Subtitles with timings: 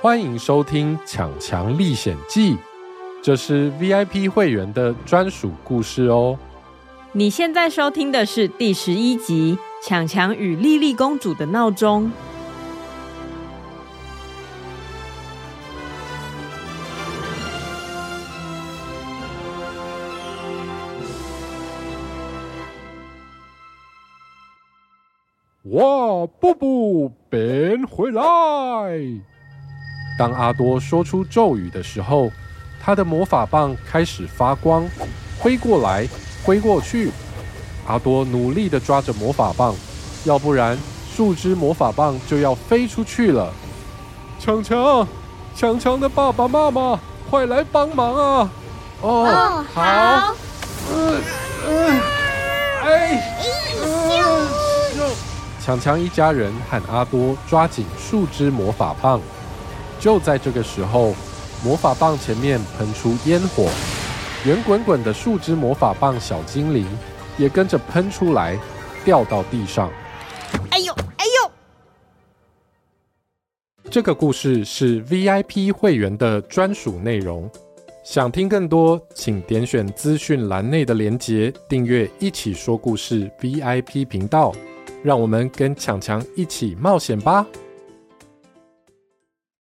[0.00, 2.52] 欢迎收听《强强历险记》，
[3.20, 6.38] 这是 VIP 会员的专属故事哦。
[7.10, 12.12] 你现在收听的是第十一集《强强与莉莉公主的闹钟》。
[25.72, 28.22] 哇，布布，变回来！
[30.18, 32.32] 当阿多说出咒语的时候，
[32.82, 34.84] 他的魔法棒开始发光，
[35.38, 36.08] 挥过来，
[36.42, 37.12] 挥过去。
[37.86, 39.74] 阿多努力地抓着魔法棒，
[40.24, 40.76] 要不然
[41.14, 43.52] 树枝魔法棒就要飞出去了。
[44.40, 45.06] 强强，
[45.54, 46.98] 强强的爸爸妈妈，
[47.30, 48.50] 快来帮忙啊！
[49.00, 50.34] 哦，哦好。
[50.90, 51.22] 嗯
[51.66, 52.00] 嗯，
[52.82, 53.22] 哎，
[55.64, 59.20] 强强一家人和阿多抓紧树枝魔法棒。
[60.00, 61.14] 就在这个时候，
[61.64, 63.68] 魔法棒前面喷出烟火，
[64.44, 66.86] 圆滚滚的树枝魔法棒小精灵
[67.36, 68.58] 也跟着喷出来，
[69.04, 69.90] 掉到地上。
[70.70, 71.50] 哎呦，哎呦！
[73.90, 77.50] 这个故事是 VIP 会员的专属内容。
[78.04, 84.54] 想听更多，请点选资讯栏内的连结，订阅一起说故事 VIP 频道。
[85.02, 87.46] 让我们跟强强一起冒险吧！